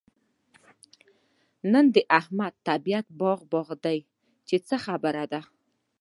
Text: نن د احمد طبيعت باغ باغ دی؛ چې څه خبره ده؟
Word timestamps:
نن 1.73 1.85
د 1.95 1.97
احمد 2.19 2.53
طبيعت 2.67 3.07
باغ 3.19 3.39
باغ 3.51 3.67
دی؛ 3.83 3.99
چې 4.47 4.55
څه 4.67 4.75
خبره 4.85 5.23
ده؟ 5.31 5.41